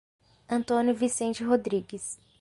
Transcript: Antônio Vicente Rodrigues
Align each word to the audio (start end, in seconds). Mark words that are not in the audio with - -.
Antônio 0.49 0.95
Vicente 0.95 1.43
Rodrigues 1.43 2.17